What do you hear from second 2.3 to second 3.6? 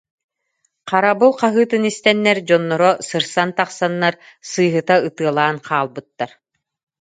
дьонноро сырсан